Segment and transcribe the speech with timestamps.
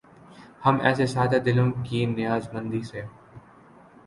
[0.65, 3.01] ہم ایسے سادہ دلوں کی نیاز مندی سے